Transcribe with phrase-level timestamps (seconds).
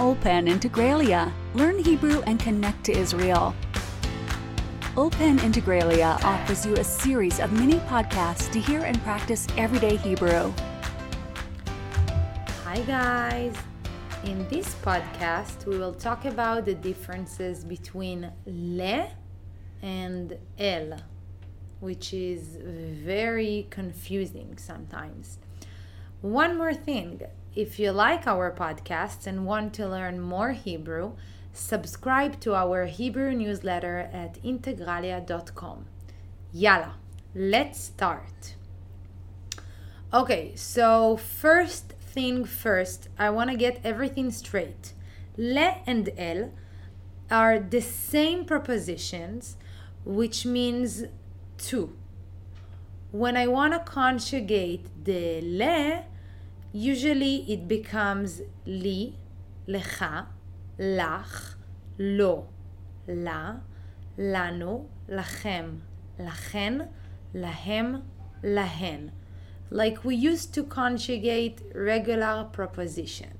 [0.00, 1.30] Ulpan Integraliah.
[1.52, 3.54] Learn Hebrew and connect to Israel.
[4.96, 10.54] Ulpan Integraliah offers you a series of mini podcasts to hear and practice everyday Hebrew.
[12.64, 13.54] Hi, guys.
[14.24, 19.06] In this podcast, we will talk about the differences between le
[19.82, 20.98] and el,
[21.80, 22.56] which is
[23.04, 25.36] very confusing sometimes.
[26.22, 27.20] One more thing
[27.54, 31.12] if you like our podcasts and want to learn more Hebrew,
[31.52, 35.86] subscribe to our Hebrew newsletter at integraliah.com.
[36.52, 36.94] Yalla,
[37.34, 38.54] let's start.
[40.12, 44.92] Okay, so first thing first, I want to get everything straight.
[45.36, 46.52] Le and el
[47.30, 49.56] are the same prepositions,
[50.04, 51.04] which means
[51.58, 51.96] to.
[53.12, 56.04] When I want to conjugate the le,
[56.72, 59.18] usually it becomes li,
[59.68, 60.26] lecha,
[60.78, 61.54] lach,
[61.98, 62.48] lo,
[63.06, 63.56] la,
[64.18, 65.80] lanu, lachem,
[66.18, 66.88] lachen,
[67.34, 68.02] lahem,
[68.42, 69.10] lahen.
[69.70, 73.38] Like we used to conjugate regular preposition.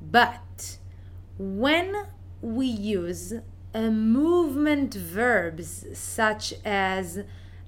[0.00, 0.78] But
[1.38, 2.06] when
[2.40, 3.34] we use
[3.74, 7.20] a movement verbs such as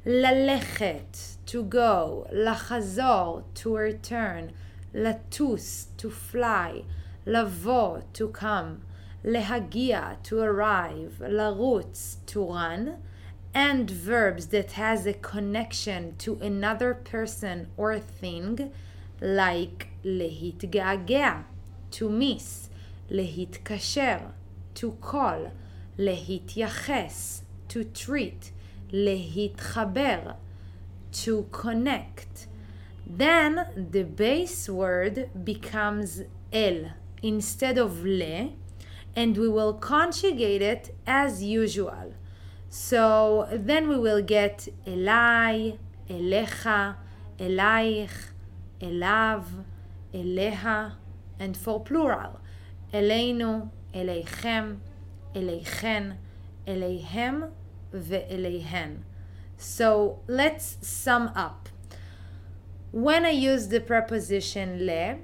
[0.08, 4.52] ללכת, to go, לחזור, to return,
[4.94, 6.83] לטוס, to fly,
[7.28, 8.80] לבוא, to come,
[9.23, 12.89] להגיע, to arrive, לרוץ, to run,
[13.53, 18.72] and verbs that has a connection to another person or thing,
[19.22, 21.44] like להתגעגע,
[21.92, 22.69] to miss,
[23.09, 24.19] להתקשר,
[24.75, 25.52] to call,
[25.97, 28.52] להתייחס, to treat,
[28.92, 30.36] להתחבר,
[31.11, 32.47] to connect.
[33.06, 38.53] Then the base word becomes el instead of le,
[39.16, 42.14] and we will conjugate it as usual.
[42.69, 45.78] So then we will get elai,
[46.09, 46.96] elecha,
[47.38, 48.09] elaich,
[48.81, 49.44] elav,
[50.13, 50.94] eleha,
[51.40, 52.40] and for plural,
[52.91, 54.78] eleinu, eleichem,
[55.35, 56.16] eleichen,
[56.66, 57.51] eleihem,
[57.94, 59.03] ve'eleihen.
[59.56, 61.69] So let's sum up.
[62.93, 65.19] When I use the preposition le,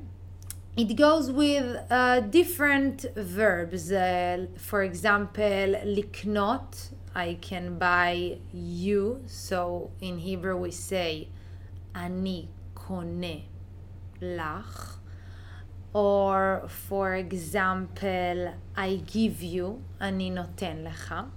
[0.77, 3.93] it goes with uh, different verbs.
[3.93, 9.23] Uh, for example, liknot, I can buy you.
[9.27, 11.29] So in Hebrew we say
[11.95, 13.45] ani kone
[14.21, 14.97] lach.
[15.93, 21.29] Or for example, I give you, ani noten lecha.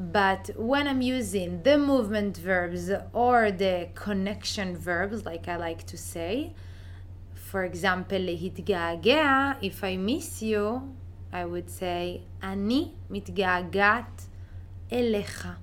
[0.00, 5.96] But when I'm using the movement verbs or the connection verbs, like I like to
[5.96, 6.52] say,
[7.34, 10.94] for example, להתגעגע, if I miss you,
[11.32, 14.26] I would say, אני מתגעגעת
[14.92, 15.56] אליך.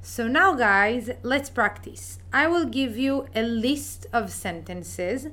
[0.00, 2.18] So now guys, let's practice.
[2.32, 5.28] I will give you a list of sentences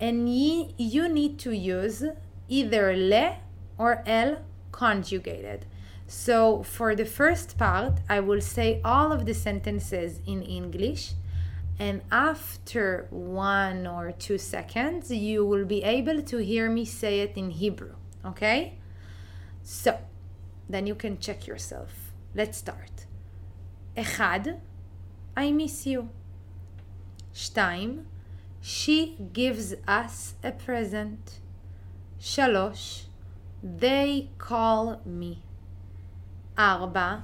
[0.00, 2.04] and ye, you need to use
[2.48, 3.36] either le
[3.78, 4.38] or el
[4.70, 5.66] conjugated.
[6.06, 11.14] So for the first part, I will say all of the sentences in English.
[11.78, 17.36] And after one or two seconds, you will be able to hear me say it
[17.36, 17.94] in Hebrew.
[18.24, 18.78] Okay?
[19.62, 19.98] So,
[20.68, 22.12] then you can check yourself.
[22.34, 23.06] Let's start.
[23.96, 24.60] אחד,
[25.36, 26.08] I miss you.
[27.34, 28.04] שתיים,
[28.60, 31.40] she gives us a present.
[32.20, 33.06] שלוש,
[33.62, 35.42] they call me.
[36.57, 37.23] 4.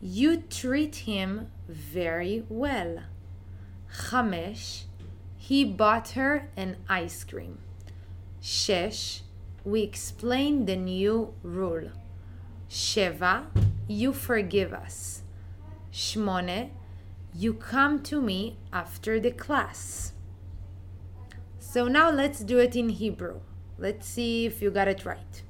[0.00, 3.00] You treat him very well.
[3.88, 4.86] 5.
[5.36, 7.58] He bought her an ice cream.
[8.40, 9.22] 6.
[9.64, 11.90] We explain the new rule.
[12.68, 13.48] 7.
[13.86, 15.22] You forgive us.
[15.92, 16.70] 8.
[17.34, 20.14] You come to me after the class.
[21.58, 23.40] So now let's do it in Hebrew.
[23.78, 25.42] Let's see if you got it right.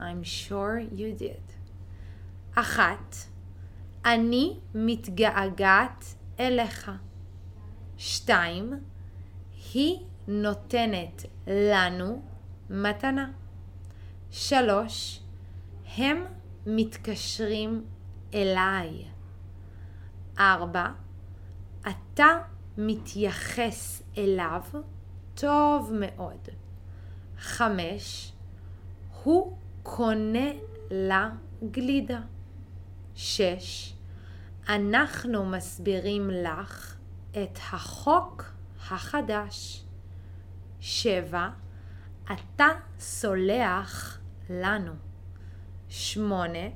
[0.00, 1.42] I'm sure you did.
[2.54, 3.16] אחת,
[4.04, 6.90] אני מתגעגעת אליך.
[7.96, 8.72] שתיים,
[9.74, 12.22] היא נותנת לנו
[12.70, 13.30] מתנה.
[14.30, 15.20] שלוש,
[15.96, 16.24] הם
[16.66, 17.84] מתקשרים
[18.34, 19.04] אליי.
[20.38, 20.86] ארבע,
[21.80, 22.38] אתה
[22.78, 24.62] מתייחס אליו
[25.34, 26.48] טוב מאוד.
[27.38, 28.32] חמש,
[29.22, 30.50] הוא קונה
[30.90, 31.30] לה
[31.70, 32.20] גלידה.
[33.15, 33.93] שש,
[34.69, 36.95] אנחנו מסבירים לך
[37.31, 38.51] את החוק
[38.89, 39.83] החדש.
[40.79, 41.49] שבע,
[42.25, 42.67] אתה
[42.99, 44.19] סולח
[44.49, 44.93] לנו.
[45.89, 46.67] שמונה,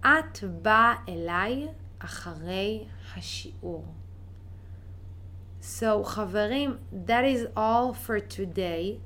[0.00, 1.68] את באה אליי
[1.98, 2.84] אחרי
[3.16, 3.84] השיעור.
[5.62, 6.76] So, חברים,
[7.06, 8.98] that is all for today.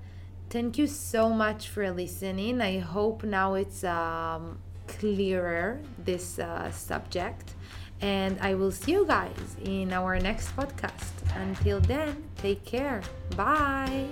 [0.49, 2.61] Thank you so much for listening.
[2.61, 4.59] I hope now it's um,
[5.00, 7.54] clearer, this uh, subject.
[8.02, 11.12] And I will see you guys in our next podcast.
[11.36, 13.02] Until then, take care.
[13.36, 14.08] Bye.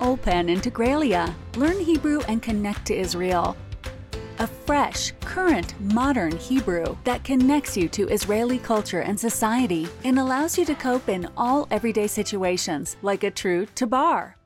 [0.00, 1.32] Ulpan Integraliah.
[1.56, 3.56] Learn Hebrew and connect to Israel.
[4.40, 10.58] A fresh, current, modern Hebrew that connects you to Israeli culture and society and allows
[10.58, 14.36] you to cope in all everyday situations like a true tabar.